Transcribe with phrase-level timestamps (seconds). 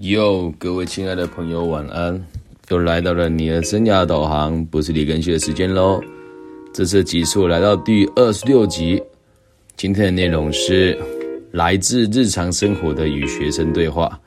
[0.00, 2.22] 哟，各位亲爱的朋友，晚安！
[2.68, 5.98] 又来到了你的生涯导航，不是李根旭的时间喽。
[6.74, 9.02] 这次集数来到第二十六集，
[9.74, 10.98] 今天的内容是
[11.50, 14.20] 来自日常生活的与学生对话。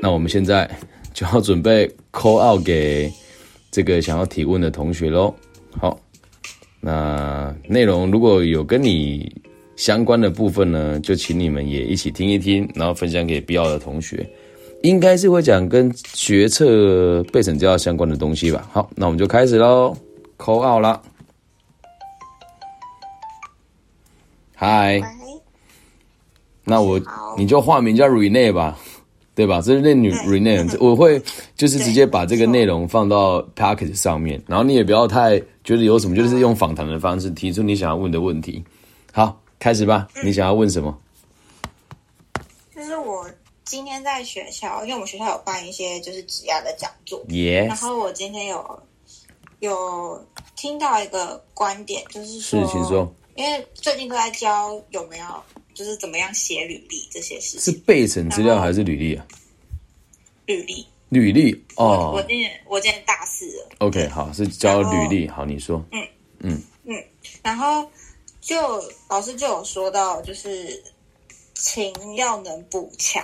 [0.00, 0.70] 那我们现在
[1.12, 3.12] 就要准备 call out 给
[3.72, 5.34] 这个想要提问的同学喽。
[5.72, 5.98] 好，
[6.80, 9.28] 那内容如果有跟你
[9.74, 14.24] 相关的部分呢，就请你们也一起听一听，然后分享给必要的同学。
[14.82, 18.68] 应该是会讲跟决策备审资料相关的东西吧。
[18.72, 19.96] 好，那我们就开始喽
[20.38, 21.00] ，call out 啦。
[24.54, 25.00] 嗨，
[26.64, 27.00] 那我
[27.36, 28.76] 你就化名叫 Rene 吧，
[29.34, 29.60] 对吧？
[29.60, 31.20] 这是那女 Rene，我会
[31.56, 38.64] 就是直接把这个内容放到 packet 上面，然后你也不要太觉得有什么，就是用访谈的方式提出你想要问的问题。
[39.12, 40.96] 好，开始吧，你想要问什么？
[43.68, 47.22] 今天在学校，因为我们学校有办一些就是职涯的讲座，
[47.66, 48.82] 然后我今天有
[49.60, 55.26] 有听到一个观点，就是说，是，请说，因为最近都在教有没有
[55.74, 59.26] 就是怎么样写履历这些事情，是备审资料还是履历啊？
[60.46, 66.62] 履历，履历哦，我今年我今年大四了，OK，好，是教履历，好，你说，嗯嗯。
[66.90, 67.04] 嗯，
[67.42, 67.86] 然后
[68.40, 70.82] 就老师就有说到，就是
[71.52, 73.22] 情要能补强。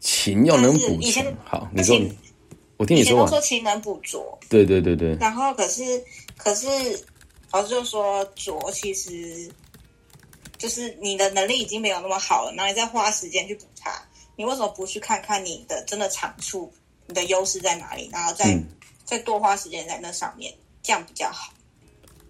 [0.00, 1.94] 勤要能补强，好，你说，
[2.78, 3.12] 我听你说。
[3.12, 5.14] 以前都说勤能补拙，对对对对。
[5.16, 6.02] 然后可是
[6.36, 6.68] 可是
[7.52, 9.50] 老师就说拙其实
[10.56, 14.02] 就是你的能力已经没有那么好了，然后你再花时间去补它，
[14.36, 16.72] 你为什么不去看看你的真的长处，
[17.06, 18.58] 你的优势在哪里，然后再
[19.04, 21.52] 再多花时间在那上面，这样比较好。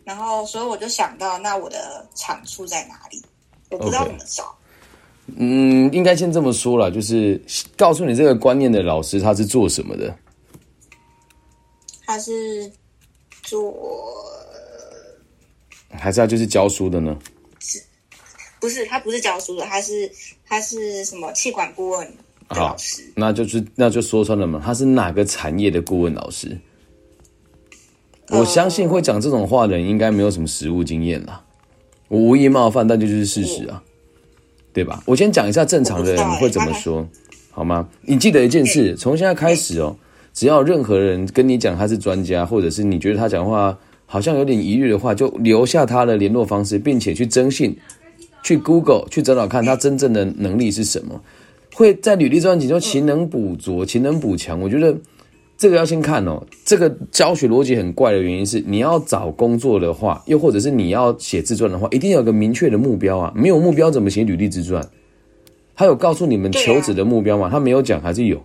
[0.02, 3.22] 然后所以我就想到，那我的长处在哪里？
[3.70, 4.56] 我不知道怎么找。
[5.36, 7.40] 嗯，应该先这么说了，就是
[7.76, 10.14] 告诉你这个观念的老师他是做什么的？
[12.06, 12.70] 他是
[13.42, 13.72] 做，
[15.90, 17.16] 还是他就是教书的呢？
[17.60, 17.80] 是，
[18.60, 20.10] 不是他不是教书的，他是
[20.46, 22.12] 他是什么气管顾问
[22.48, 23.02] 老师？
[23.14, 26.58] 那就是那就说穿了嘛，他是哪个产业的顾问老师？
[28.30, 31.44] 我相信会讲这种话的人应该没有什么实务经验啦。
[32.08, 33.82] 我无意冒犯，但这就是事实啊。
[34.72, 35.02] 对吧？
[35.06, 37.06] 我先讲一下正常的人会怎么说，
[37.50, 37.88] 好吗？
[38.02, 39.96] 你记得一件事，从现在开始哦，
[40.32, 43.76] 只要任何人跟你讲他是专家，或者是你觉得他讲话
[44.06, 47.76] 好像有点疑虑的话，就留下他的联络方式，并且去征信，
[48.42, 51.20] 去 Google 去找找看他真正的能力是什么。
[51.74, 54.60] 会在履历上写说勤能补拙，勤能补强。
[54.60, 54.96] 我觉得。
[55.60, 56.42] 这个要先看哦。
[56.64, 63.30] 这个教学逻辑很怪的原因是，你要找工作的话，又或者是你要写自传的话，一定要有个明确的目标啊。
[63.36, 64.82] 没有目标怎么写履历自传？
[65.76, 67.50] 他有告诉你们求职的目标吗？
[67.50, 68.42] 他没有讲，还是有？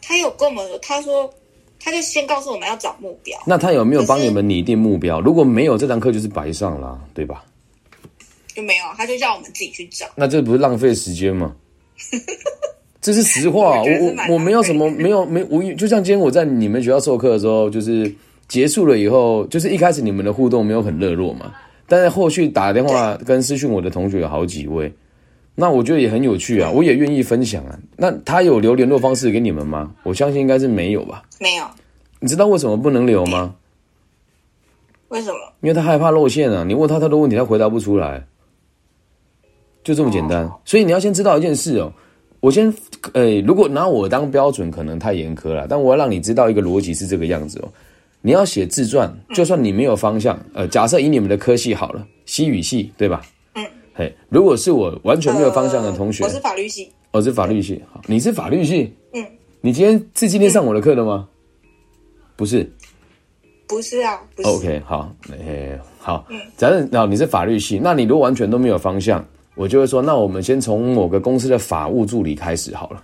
[0.00, 1.30] 他有跟我们说，他说
[1.78, 3.38] 他就先告诉我们要找目标。
[3.46, 5.20] 那他有没有帮你们拟定目标？
[5.20, 7.44] 如果没有，这堂课就是白上了，对吧？
[8.54, 10.06] 就没有，他就叫我们自己去找。
[10.16, 11.54] 那这不是浪费时间吗？
[13.08, 18.14] 这是实话，我我我没有什么没有没无就像今天我在你们学校授课的时候，就是
[18.48, 21.50] 结束了以后，就是一开始你们的互动没有很热络嘛，
[21.86, 24.92] 但是后续打电话跟私讯我的同学有好几位，
[25.54, 27.78] 那我觉得也很有趣啊，我也愿意分享啊。
[27.96, 29.90] 那他有留联络方式给你们吗？
[30.02, 31.22] 我相信应该是没有吧。
[31.40, 31.64] 没有。
[32.20, 33.54] 你知道为什么不能留吗？
[35.08, 35.38] 为什么？
[35.62, 36.62] 因为他害怕露馅啊！
[36.62, 38.22] 你问他太多问题，他回答不出来，
[39.82, 40.46] 就这么简单。
[40.66, 41.90] 所以你要先知道一件事哦。
[42.40, 42.72] 我先，
[43.14, 45.66] 诶，如果拿我当标准，可能太严苛了。
[45.68, 47.68] 但我要让你知道一个逻辑是这个样子哦。
[48.20, 53.22] 你要写自传，就算你没有方向，呃，假设以你们的科系好了，西语系对吧？
[53.54, 53.64] 嗯。
[53.92, 57.82] 嘿，如果是我完全没有方向的同学，我是法律系，我是法律系。
[57.92, 58.92] 好，你是法律系。
[59.12, 59.26] 嗯。
[59.60, 61.28] 你今天是今天上我的课的吗？
[62.36, 62.70] 不是。
[63.66, 64.20] 不是啊。
[64.36, 66.24] 是 OK，好，诶，好。
[66.30, 66.40] 嗯。
[66.56, 69.24] 假设那你是法律系，那你如果完全都没有方向。
[69.58, 73.02] 我就会说，那我们先从某个公司的法务助理开始好了。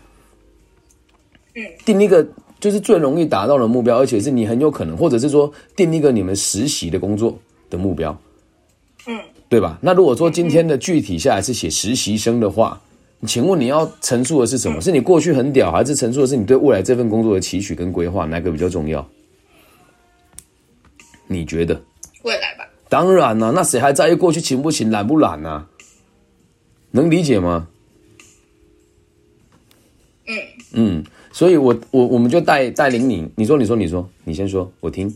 [1.56, 2.24] 嗯，定一个
[2.60, 7.36] 就是最容易达到的目标，而且是你很有可能，或者是说定一个你们实习的工作
[7.68, 8.16] 的目标。
[9.09, 9.18] 嗯，
[9.48, 9.77] 对吧？
[9.83, 12.80] 那如果说今天的具体下来是写实习生的话，
[13.27, 14.80] 请问你要陈述的是什么？
[14.80, 18.27] 是你过去很屌，还是陈述的是你对未来这份工作的期许跟规划？
[18.27, 19.04] 哪个比较重要？
[21.27, 21.83] 你觉得？
[22.22, 22.65] 未来吧。
[22.89, 25.66] 当然了，那谁还在意过去勤不勤、懒不懒呢？
[26.94, 27.66] 能理解吗？
[30.26, 30.36] 嗯
[30.74, 35.12] 嗯，所以我我我们就带带领你，你说你说你说，你先说，我听。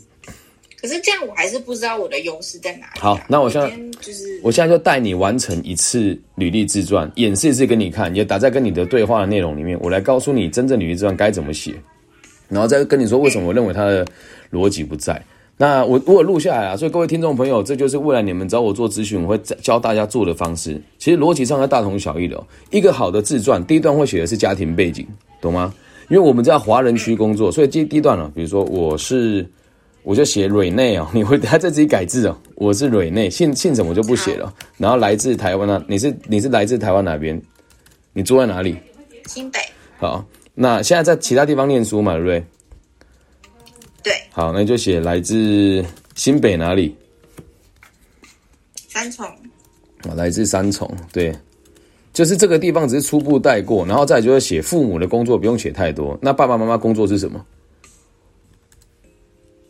[0.80, 3.70] 可是这样我还是不知道我的优势在哪里啊、好那我现在
[4.00, 9.78] 就是我现在就带你完成一次履历自传，演示一次给你看，也打在跟你的对话的内容里面。
[9.80, 11.74] 我来告诉你真正履历自传该怎么写，
[12.48, 14.04] 然后再跟你说为什么我认为他的
[14.50, 15.24] 逻辑不在。
[15.58, 20.80] 那我我有录下来啊，所以各位听众朋友，这就是未来你们找我做咨询，我会教大家做的方式。
[20.96, 22.46] 其实逻辑上是大同小异的、哦。
[22.70, 25.06] 一个好的自传，第一段会写的是家庭背景，
[25.40, 25.74] 懂吗？
[26.08, 29.46] 因为我们在华人区工作，所以第第一段呢、比如说我是。
[30.04, 32.38] 我就写蕊内哦，你会他再自己改字哦。
[32.54, 34.50] 我是蕊内，姓姓什么我就不写了。
[34.78, 37.38] 然后来自台湾啊，你是你是来自台湾哪边？
[38.14, 38.74] 你住在哪里？
[39.26, 39.58] 新北
[39.98, 42.42] 好，那现在在其他地方念书嘛，对不对？
[44.08, 45.84] 对好，那就写来自
[46.14, 46.96] 新北哪里？
[48.88, 51.30] 三重啊，来自三重，对，
[52.14, 56.18] 就是这个地方只是初步带过，然后再就是写父母的工作，不用写太多。
[56.22, 57.44] 那爸爸妈妈工作是什么？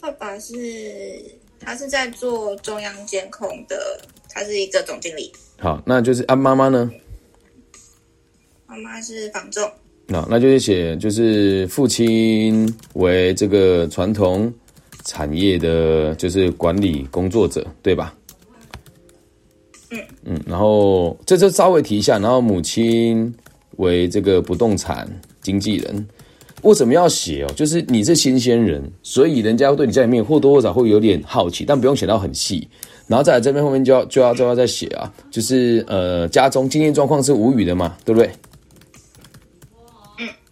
[0.00, 0.54] 爸爸是
[1.58, 4.00] 他是在做中央监控的，
[4.30, 5.32] 他是一个总经理。
[5.58, 6.88] 好，那就是啊，妈妈呢？
[8.68, 9.68] 妈妈是房仲，
[10.10, 14.50] 那那就是写，就是父亲为这个传统
[15.04, 18.14] 产业的，就是管理工作者，对吧？
[19.90, 23.32] 嗯嗯，然后这就稍微提一下，然后母亲
[23.76, 25.06] 为这个不动产
[25.42, 26.08] 经纪人。
[26.62, 27.52] 为什么要写哦？
[27.54, 32.66] 就是你是新鲜人，所以人家对你家里面或多或少会有点好奇，但不用写到很细。
[33.06, 38.30] 然后再来这边后面就要就要就要再写啊，就是呃家中经济状况是无语的嘛，对不对？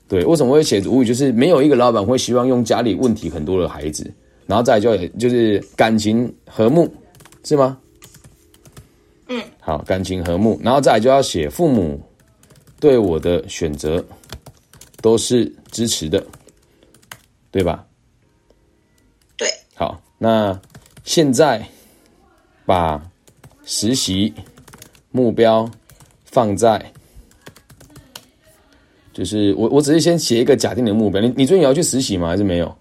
[0.09, 1.07] 对，为什么会写无语？
[1.07, 4.09] 就是没有一个老板会希望用家里问题很多的孩子，
[4.47, 6.89] 然后再就就是感情和睦，
[7.43, 7.79] 是吗？
[9.29, 12.01] 嗯，好，感情和睦，然后再来就要写父母
[12.79, 14.05] 对我的选择
[15.03, 16.25] 都是支持的，
[17.51, 17.85] 对吧？
[19.37, 20.57] 对，好，那
[21.03, 21.67] 现在
[22.65, 23.03] 把
[23.65, 24.33] 实习
[25.11, 25.69] 目标
[26.25, 26.93] 放在，
[29.17, 31.23] 就是我我只是先写一个假定的目标。
[31.23, 32.29] 你你最近也要去实习吗？
[32.29, 32.77] 还是没有？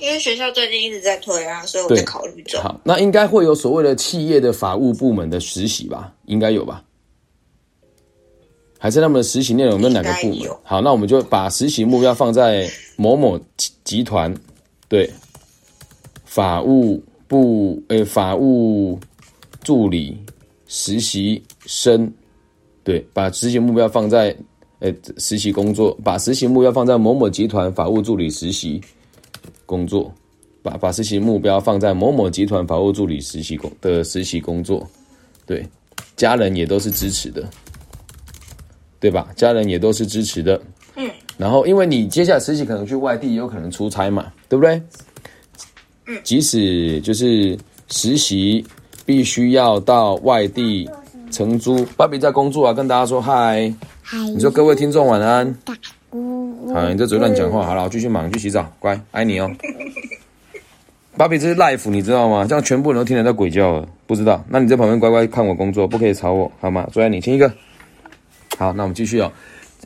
[0.00, 2.60] 因为学校最近一直在推啊，所以我对在考虑中。
[2.60, 6.12] 好，那应该会有所谓的企业的法务部门的实习吧？
[6.24, 6.82] 应该有吧？
[8.78, 10.50] 还是他们的实习内容有没有哪个部门？
[10.64, 14.34] 好，那我们就把实习目标放在某某集集团，
[14.88, 15.08] 对，
[16.24, 18.98] 法务部呃法务
[19.62, 20.18] 助理
[20.66, 22.12] 实习生，
[22.84, 24.34] 对，把实习目标放在
[24.78, 28.80] 呃实习工作，把实习目标放在某某集团法务助理实习
[29.66, 30.12] 工作。
[30.62, 34.86] 把把实习目标放在某某集团法务助理实习工的实习工作，
[35.46, 35.66] 对，
[36.16, 37.48] 家人也都是支持的，
[39.00, 39.30] 对吧？
[39.34, 40.60] 家人也都是支持的，
[40.96, 44.82] 嗯，然后因为你接下来实习可能去外地，也有可能出差嘛，对不对？
[46.08, 48.62] 嗯，即使就是实习
[49.06, 50.86] 必须要到外地
[51.30, 53.72] 承租，芭比在工作啊，跟大家说嗨，
[54.02, 55.54] 嗨，你说各位听众晚安。
[56.12, 57.64] 呜好，你这只会乱讲话。
[57.64, 59.50] 好了，我继续忙，去洗澡，乖，爱你哦。
[61.16, 62.46] 芭比，这是 life，你知道吗？
[62.48, 64.42] 这样全部人都听得到鬼叫了，不知道？
[64.48, 66.88] 那你在旁边乖乖看我工作，不可以吵我，好吗？
[66.92, 67.52] 最爱你，亲一个。
[68.58, 69.30] 好，那我们继续哦。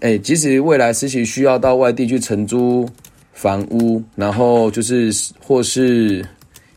[0.01, 2.89] 哎，即使未来实习需要到外地去承租
[3.33, 6.25] 房屋，然后就是或是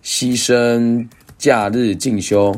[0.03, 1.05] 牺牲
[1.37, 2.55] 假日进修，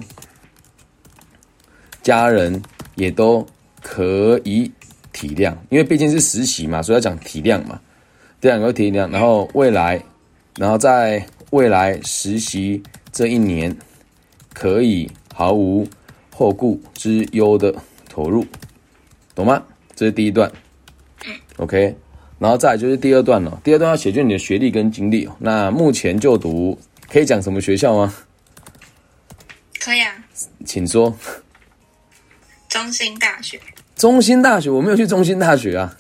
[2.02, 2.62] 家人
[2.96, 3.46] 也都
[3.82, 4.72] 可以
[5.12, 7.80] 体谅，因为毕竟是实习嘛，所以要讲体谅嘛，
[8.40, 9.10] 这两个体谅。
[9.12, 10.02] 然后未来，
[10.58, 13.76] 然后在未来实习这一年，
[14.54, 15.88] 可以毫无
[16.34, 17.74] 后顾之忧的
[18.08, 18.46] 投入，
[19.36, 19.64] 懂吗？
[19.96, 20.52] 这是第一段
[21.58, 21.96] ，OK。
[22.38, 25.36] 然后再来就是第二段了，第二段要写就你的学历跟经历哦。
[25.40, 26.80] 那目前就读
[27.12, 28.16] 可以讲什么学校吗？
[29.82, 30.14] 可以啊，
[30.66, 31.14] 请说。
[32.70, 33.60] 中心大学
[33.96, 35.98] 中心大学，我没有去中心大学啊。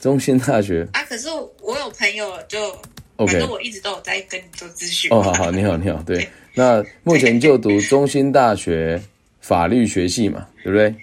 [0.00, 1.02] 中心大学啊。
[1.08, 1.28] 可是
[1.60, 2.70] 我有朋友就
[3.16, 5.10] 反正我一直都有在跟你做咨询。
[5.10, 6.28] 哦，好好，你好，你好，对。
[6.54, 9.02] 那目前就读中心大学
[9.40, 10.94] 法律学系嘛，对不对？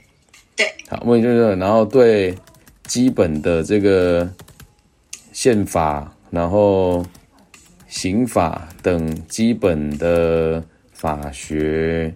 [0.55, 0.73] 对。
[0.87, 2.33] 好，目前就是，然后对
[2.85, 4.31] 基本的这个
[5.33, 7.05] 宪法，然后
[7.87, 12.13] 刑法等基本的法学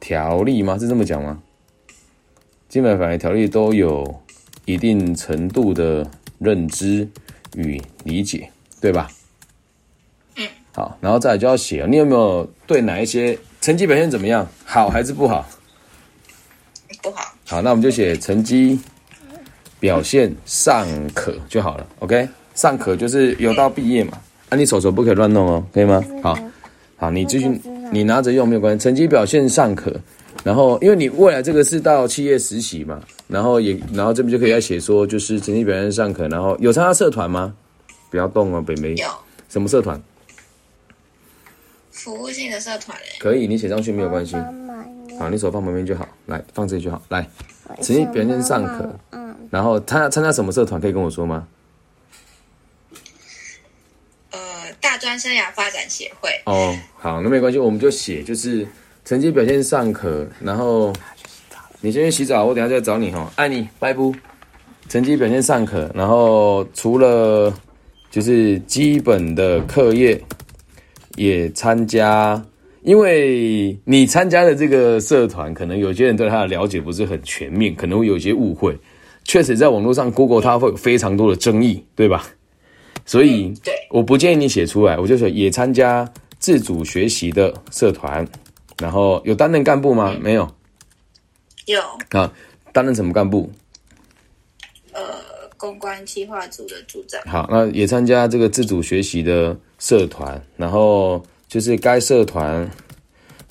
[0.00, 0.78] 条例吗？
[0.78, 1.40] 是这么讲吗？
[2.76, 4.04] 基本法律条例都有
[4.66, 6.06] 一定程度的
[6.38, 7.08] 认知
[7.54, 8.50] 与理解，
[8.82, 9.08] 对吧？
[10.36, 14.46] 嗯好，然后再来就要写，你有没有对哪一些成绩表现怎么样？
[14.66, 15.48] 好还是不好？
[17.02, 18.78] 不好，好，那我们就写成绩
[19.80, 21.86] 表现尚可就好了。
[22.00, 24.20] OK，尚可就是有到毕业嘛。
[24.50, 26.04] 啊，你手手不可以乱弄哦，可以吗？
[26.22, 26.38] 好，
[26.98, 27.58] 好，你继续，
[27.90, 28.84] 你拿着用没有关系。
[28.84, 29.98] 成绩表现尚可，
[30.46, 37.52] 然后因为你未来这个是到企业实习嘛，然后也，然后这边就可以要写说，就是成绩表现尚可，然后有参加社团吗？
[38.10, 38.94] 不要动哦，北梅。
[38.94, 39.08] 有
[39.48, 40.00] 什么社团？
[41.90, 44.36] 服务性的社团诶，可以，你写上去没有关系。
[45.18, 47.02] 好，你手放旁边就好，来放这里就好。
[47.08, 47.28] 来，
[47.82, 50.80] 成绩表现尚可，嗯，然后参加参加什么社团？
[50.80, 51.48] 可以跟我说吗？
[54.30, 54.38] 呃，
[54.80, 58.64] 大专生涯发展协会，哦，好，那没关系，我们就写就是
[59.06, 60.92] 成绩表现尚可，然后
[61.80, 64.12] 你先去洗澡，我等下再找你哈，爱你，拜不。
[64.88, 67.54] 成绩表现尚可，然后除了
[68.10, 70.20] 就是基本的课业，
[71.14, 72.44] 也参加，
[72.82, 78.76] 因为你参加的这个社团，可能有些人对他的了解不是很全面，可能会有一些误会。
[79.22, 82.26] 确实，在网络上，Google 它会有非常多的争议，对吧？
[83.04, 83.54] 所以，
[83.88, 86.08] 我不建议你写出来，我就说也参加
[86.40, 88.26] 自主学习的社团，
[88.78, 90.16] 然后有担任干部吗？
[90.20, 90.48] 没有
[91.66, 91.80] 有
[92.10, 92.32] 啊，
[92.72, 93.50] 担任什么干部？
[94.92, 95.02] 呃
[95.56, 102.70] 公关企划组的组长，好，那也参加这个自主学习的社团，然后就是该社团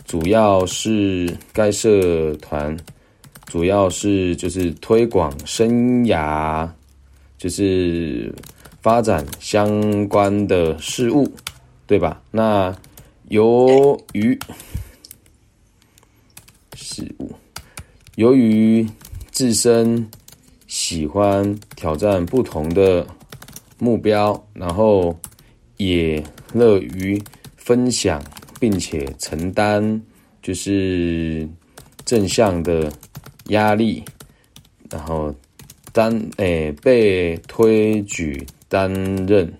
[0.05, 2.77] 主要是该社团
[3.47, 6.69] 主要是就是推广生涯，
[7.37, 8.33] 就是
[8.81, 11.27] 发展相关的事物，
[11.87, 12.21] 对吧？
[12.29, 12.75] 那
[13.29, 14.37] 由于
[16.75, 17.31] 事物，
[18.15, 18.85] 由于
[19.31, 20.07] 自身
[20.67, 23.07] 喜欢挑战不同的
[23.79, 25.17] 目标，然后
[25.77, 26.21] 也
[26.53, 27.21] 乐于
[27.55, 28.23] 分享，
[28.59, 30.01] 并且承担
[30.41, 31.47] 就是
[32.05, 32.91] 正向的
[33.45, 34.03] 压力，
[34.89, 35.33] 然后
[35.91, 38.91] 担诶、被推举担
[39.25, 39.51] 任，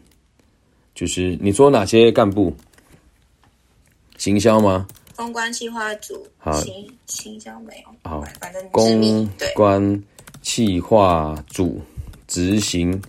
[0.94, 2.54] 就是你说哪些干部？
[4.18, 4.88] 行销吗？
[5.16, 6.74] 公关企划组，好行
[7.06, 10.04] 行销没有，好，反正致公关
[10.42, 11.82] 企划组
[12.28, 13.02] 执行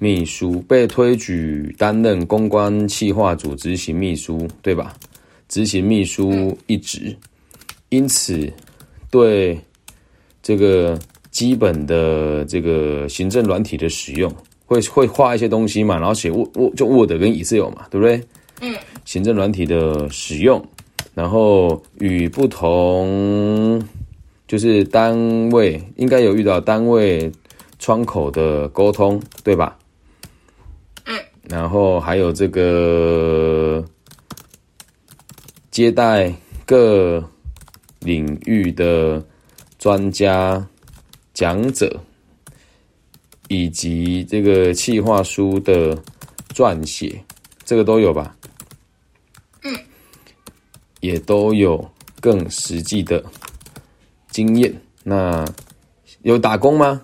[0.00, 4.96] 秘书被推举担任公关企划组执行秘书，对吧？
[5.48, 7.16] 执行秘书一职，
[7.90, 8.50] 因此
[9.10, 9.58] 对
[10.42, 10.98] 这个
[11.30, 14.34] 基本的这个行政软体的使用，
[14.66, 18.20] 会会画一些东西嘛，然后写 Word Word 就 Word 跟 Excel 嘛，对不对？
[18.60, 18.74] 嗯，
[19.04, 20.64] 行政软体的使用，
[21.14, 23.80] 然后与不同
[24.48, 27.30] 就是单位应该有遇到单位
[27.78, 29.78] 窗口的沟通，对吧？
[31.06, 31.16] 嗯，
[31.48, 33.84] 然后还有这个
[35.70, 36.34] 接待
[36.66, 37.22] 各
[38.00, 39.24] 领域的
[39.78, 40.66] 专家
[41.32, 42.00] 讲者，
[43.48, 45.96] 以及这个企划书的
[46.54, 47.22] 撰写，
[47.64, 48.34] 这个都有吧？
[51.04, 51.84] 嗯，也都有
[52.20, 53.22] 更实际的
[54.30, 54.74] 经验。
[55.02, 55.44] 那
[56.22, 57.02] 有打工吗？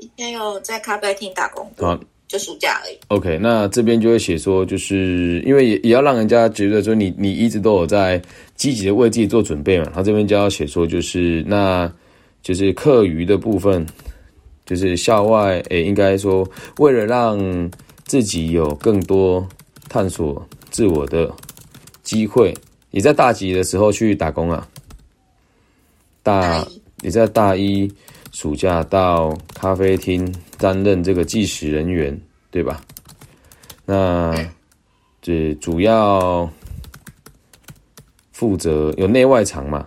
[0.00, 2.96] 以前有在咖啡厅打工过，好就暑假而已。
[3.08, 8.22] OK，那这边就会写说，就是因为也也要让人家觉得说你你一直都有在
[8.54, 9.90] 积极的为自己做准备嘛。
[9.92, 11.92] 他这边就要写说，就是那
[12.42, 13.84] 就是课余的部分，
[14.64, 17.70] 就是校外诶、应该说为了让
[18.04, 19.46] 自己有更多
[19.88, 21.30] 探索自我的
[22.04, 22.54] 机会，
[22.92, 24.68] 也在大几的时候去打工啊。
[26.22, 27.92] 大大一也在大一
[28.30, 32.18] 暑假到咖啡厅担任这个计时人员，
[32.52, 32.80] 对吧？
[33.84, 34.32] 那
[35.20, 36.48] 这主要
[38.32, 39.86] 负责有内外场嘛？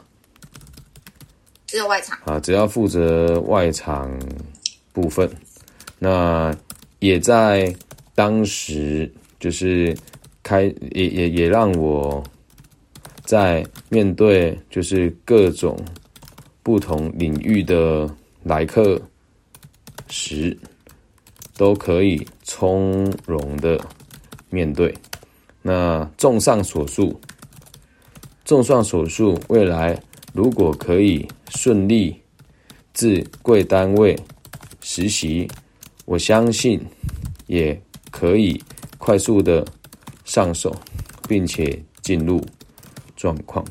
[1.65, 4.09] 只有外场，啊，只要负责外场
[4.93, 5.29] 部分，
[5.99, 6.55] 那
[6.99, 7.75] 也在
[8.15, 9.97] 当时就是
[10.47, 12.23] 开也也也让我
[13.25, 15.77] 在面对就是各种
[16.63, 18.09] 不同领域的
[18.43, 19.01] 来客
[20.07, 20.57] 时，
[21.57, 23.77] 都可以从容的
[24.49, 24.93] 面对。
[25.61, 27.19] 那综上所述，
[28.45, 30.01] 综上所述，未来
[30.31, 32.15] 如果可以顺利
[32.93, 34.17] 至贵单位
[34.79, 35.45] 实习，
[36.05, 36.79] 我相信
[37.47, 37.77] 也
[38.11, 38.63] 可以
[38.97, 39.65] 快速的
[40.27, 40.75] 上手，
[41.27, 42.39] 并且进入
[43.15, 43.65] 状况。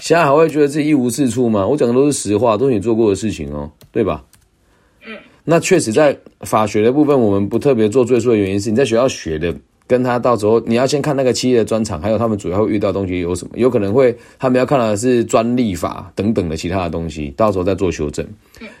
[0.00, 1.66] 现在还会觉得自己一无是处吗？
[1.66, 4.22] 我讲的都是实话，都是你做过的事情哦，对吧？
[5.06, 9.54] 嗯，那确实在法学的部分，我们不特别做赘述的原因是，你在学校学的
[9.86, 18.26] 跟他到时候你要先看那个企业的专场，还有他们主要会遇到东西有什么，有可能会他们要看的是专利法等等的其他的东西，到时候再做修正。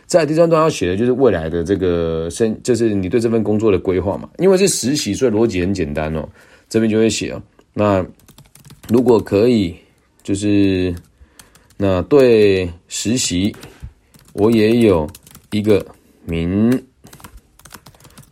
[0.06, 6.28] 在第三段要写的就是未来的这个生，就是你对这份工作的规划嘛，因为是实习，所以逻辑很简单哦。
[6.74, 7.40] 这边就会写哦，
[7.72, 8.04] 那
[8.88, 9.76] 如果可以，
[10.24, 10.92] 就是
[11.76, 13.54] 那对实习，
[14.32, 15.08] 我也有
[15.52, 15.86] 一个
[16.24, 16.84] 明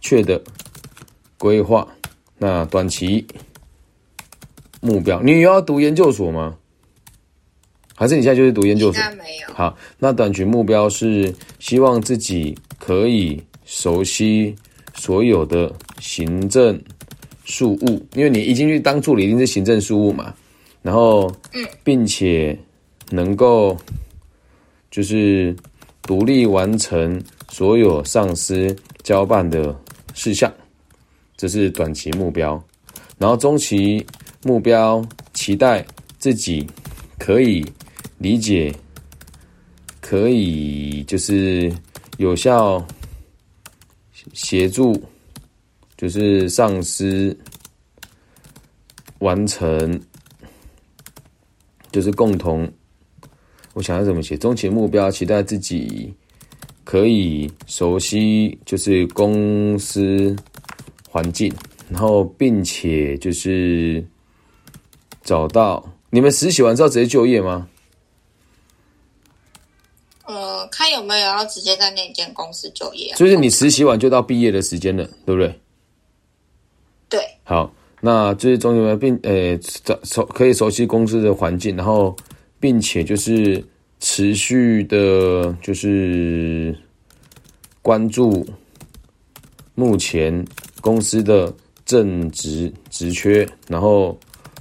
[0.01, 0.43] 确的
[1.39, 1.87] 规划。
[2.37, 3.25] 那短期
[4.81, 6.57] 目标，你要读研究所吗？
[7.95, 9.01] 还是你现在就是读研究所？
[9.11, 9.55] 没有。
[9.55, 14.53] 好，那短期目标是希望自己可以熟悉
[14.97, 16.83] 所有的行政
[17.53, 17.79] 事务，
[18.15, 20.35] 因为你一进去当助理一定是行政事务嘛。
[20.81, 21.31] 然后，
[21.85, 22.59] 并且
[23.11, 23.77] 能够
[24.91, 25.55] 就是
[26.01, 29.79] 独立完成所有上司交办的
[30.15, 30.51] 事项。
[31.37, 32.63] 这是短期目标，
[33.19, 34.05] 然后中期
[34.45, 35.05] 目标
[35.35, 35.85] 期待
[36.19, 36.67] 自己
[37.19, 37.63] 可以
[38.17, 38.75] 理解，
[40.01, 41.71] 可以就是
[42.17, 42.83] 有效
[44.33, 45.01] 协助，
[46.03, 47.39] 就是上司
[49.21, 50.03] 完成，
[51.93, 52.69] 就是共同。
[53.73, 54.37] 我想要怎么写？
[54.37, 56.13] 中期目标期待自己
[56.83, 60.37] 可以熟悉，就是公司。
[61.09, 61.55] 环境，
[61.91, 64.03] 然后并且就是
[65.23, 67.69] 找到你们实习完之后直接就业吗？
[70.25, 73.13] 呃，看有没有要直接在那间公司就业。
[73.15, 75.61] 就是你实习完就到毕业的时间了，对不对？
[77.53, 79.61] 好，那就是中间并呃
[80.05, 82.17] 熟可以熟悉公司的环境，然后
[82.59, 83.63] 并且就是
[84.01, 86.75] 持续的，就是
[87.83, 88.47] 关注
[89.75, 90.43] 目前。
[90.81, 91.55] 公司的
[91.85, 94.19] 正职职缺，然后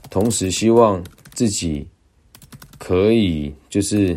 [0.10, 1.02] 同时希望
[1.34, 1.88] 自己
[2.78, 4.16] 可以就是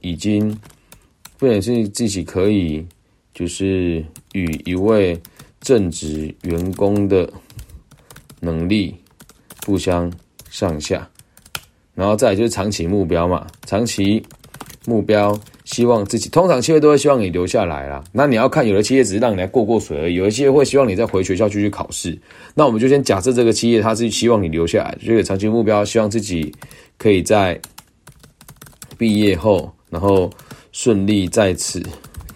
[0.00, 0.56] 已经，
[1.36, 2.86] 不仅是自己可以
[3.34, 4.02] 就是
[4.32, 5.20] 与一位
[5.60, 7.30] 正职员工的
[8.44, 8.94] 能力
[9.62, 10.12] 不相
[10.50, 11.08] 上下，
[11.94, 14.22] 然后再就是长期目标嘛，长期
[14.84, 15.38] 目标。
[15.64, 18.04] 希望自己通常企业都会希望你留下来啦。
[18.12, 22.16] 那你要看有的企业只是让你来过过水而已，有的企业会希望你再回学校继续考试。
[22.54, 26.54] 那我们就先假设这个企业它是希望你留下来，就是长期目标，希望自己
[26.98, 27.58] 可以在
[28.98, 30.30] 毕业后，然后
[30.72, 31.82] 顺利在此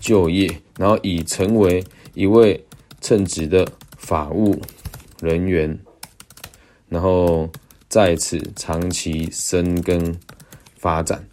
[0.00, 2.58] 就业，然后以成为一位
[3.02, 3.68] 称职的
[3.98, 4.58] 法务
[5.20, 5.78] 人员，
[6.88, 7.48] 然后
[7.88, 10.14] 在此长期深耕
[10.76, 11.24] 发展。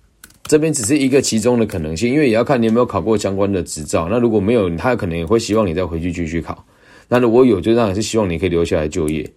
[0.43, 4.07] 这边只是一个其中的可能性，因为也要看你有没有考过相关的执照。
[4.09, 6.63] 那如果没有，他可能也会希望你再回去继续考。
[7.07, 9.27] 那如果有，就当然是希望你可以留下来就业，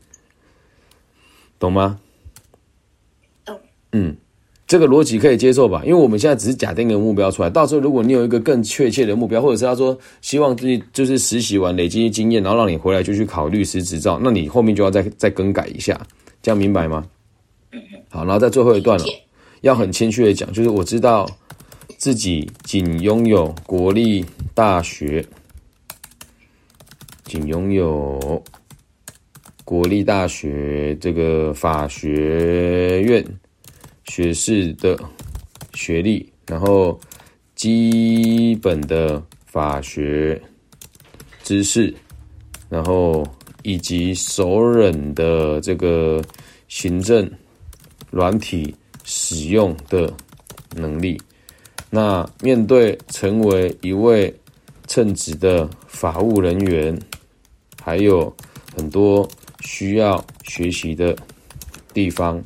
[1.58, 1.98] 懂吗？
[3.44, 3.58] 懂。
[3.92, 4.16] 嗯，
[4.68, 5.82] 这个逻辑可以接受吧？
[5.82, 15.98] 因为我们现在只是假定一个目标出来，到时候如果你有一个更确切的目标，或者是他说希望自己就是实习完累积经验，然后让你回来就去考律师执照，那你后面就要再再更改一下，
[16.42, 17.04] 这样明白吗？
[18.10, 19.04] 好，然后在最后一段了。
[19.62, 21.28] 要很谦虚的讲，就是我知道
[21.96, 25.24] 自己仅拥有国立大学，
[27.24, 28.42] 仅拥有
[29.64, 33.24] 国立大学这个法学院
[34.08, 34.98] 学士的
[35.74, 36.98] 学历，然后
[37.54, 40.42] 基本的法学
[41.44, 41.94] 知识，
[42.68, 43.24] 然后
[43.62, 46.20] 以及熟稔的这个
[46.66, 47.30] 行政
[48.10, 48.74] 软体。
[49.10, 50.12] 使用的
[50.76, 51.18] 能力，
[51.88, 54.30] 那面对成为一位
[54.86, 56.94] 称职的法务人员，
[57.82, 58.30] 还有
[58.76, 59.26] 很多
[59.62, 61.16] 需要学习的
[61.94, 62.44] 地方。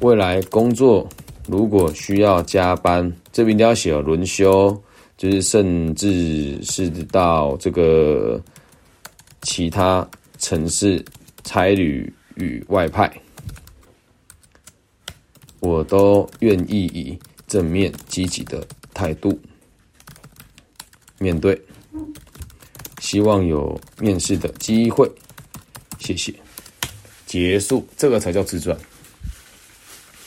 [0.00, 1.08] 未来工作
[1.46, 4.80] 如果需要加班，这边都要写轮休，
[5.16, 8.40] 就是甚至是到这个
[9.42, 11.04] 其他城市
[11.44, 13.10] 差旅与外派。
[15.60, 19.36] 我都愿意以正面积极的态度
[21.18, 21.60] 面对，
[23.00, 25.10] 希望有面试的机会。
[25.98, 26.32] 谢谢，
[27.26, 28.78] 结束，这个才叫自传。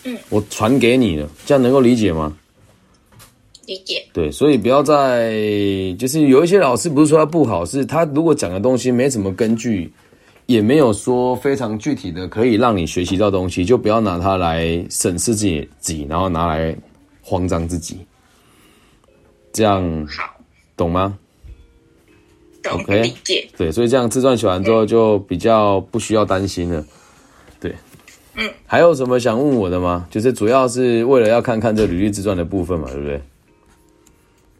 [0.03, 2.35] 嗯，我传给你了，这样能够理解吗？
[3.65, 4.05] 理解。
[4.13, 5.33] 对，所以不要再
[5.99, 9.91] 就是有一些老师不是说他不好，是他如果讲的东西没什么根据。
[10.47, 16.75] 也没有说非常具体的可以让你学习到东西，就不要拿它来审视自己自己，然后拿来
[17.21, 17.99] 慌张自己，
[19.53, 20.35] 这样好，
[20.75, 21.17] 懂吗？
[22.61, 23.47] 懂 OK 理解。
[23.55, 26.85] 对，所以这样自传写完之后就比较不需要担心了。
[28.35, 30.07] 对，嗯，还有什么想问我的吗？
[30.11, 33.21] 就是主要是为了要看看这履历自传的部分嘛，对不对？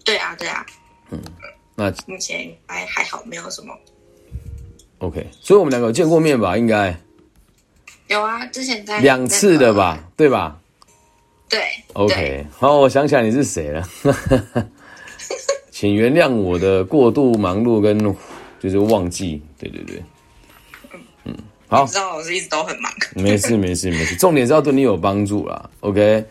[0.04, 0.66] 对啊，对啊，
[1.12, 1.20] 嗯
[1.76, 3.74] 那目前还还好，没有什么。
[5.00, 6.58] OK，所以我们两个有见过面吧？
[6.58, 6.96] 应该
[8.08, 10.60] 有啊，之前在两次的吧，对吧
[11.50, 11.62] 对
[11.94, 13.88] ？OK，好，我想起来你是谁了，
[15.72, 17.98] 请原谅我的过度忙碌跟
[18.60, 19.42] 就是忘记。
[19.58, 20.04] 对对对，
[21.26, 21.36] 嗯，
[21.72, 22.92] 好我，知道我是一直都很忙。
[23.16, 25.70] 没事没事没事，重点是要对你有帮助啦。
[25.80, 26.22] OK，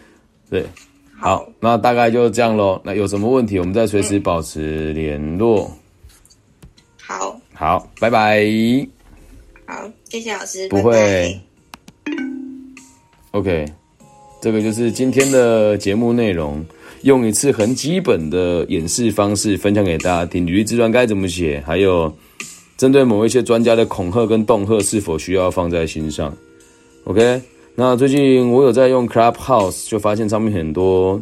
[0.51, 0.67] 对，
[1.19, 2.79] 好，那大概就这样喽。
[2.85, 5.75] 那有什么问题，我们再随时保持联络。
[6.99, 8.45] 好好，拜拜。
[9.65, 11.41] 好，谢谢老师，不拜拜会。
[13.31, 13.65] OK，
[14.43, 16.63] 这个就是今天的节目内容，
[17.01, 20.47] 用一次很基本的演示方式分享给大家听。
[20.47, 22.15] 履历自传该怎么写，还有
[22.81, 26.35] 针对某一些专家的恐吓跟恫吓是否需要放在心上。
[27.05, 27.39] OK，
[27.75, 31.21] 那最近我有在用 Clubhouse，就发现上面很多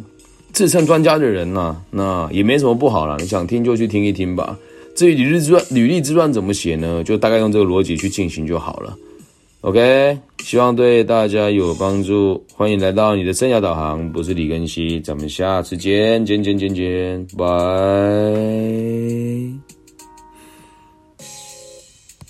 [0.53, 4.57] 自称专家的人呐、那也没什么不好啦，你想听就去听一听吧。
[4.95, 7.03] 至于履历之传，履历之传怎么写呢？
[7.03, 8.95] 就大概用这个逻辑去进行就好了。
[9.59, 12.41] OK，希望对大家有帮助。
[12.55, 19.38] 欢迎来到你的生涯导航，我是李根熙，咱们下次见，见见见见，拜。